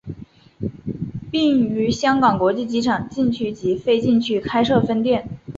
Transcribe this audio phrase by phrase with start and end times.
[1.29, 5.29] 并于香港国际机场禁区及非禁区开设分店。